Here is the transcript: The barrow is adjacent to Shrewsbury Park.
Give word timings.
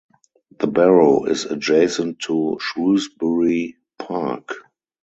The 0.57 0.65
barrow 0.65 1.25
is 1.25 1.45
adjacent 1.45 2.21
to 2.21 2.57
Shrewsbury 2.59 3.75
Park. 3.99 4.49